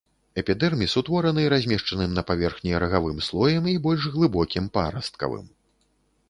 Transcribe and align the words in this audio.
Эпідэрміс 0.41 0.95
утвораны 1.01 1.43
размешчаным 1.53 2.15
на 2.19 2.23
паверхні 2.29 2.73
рагавым 2.85 3.21
слоем 3.27 3.69
і 3.75 3.77
больш 3.85 4.09
глыбокім 4.17 4.65
парасткавым. 4.79 5.47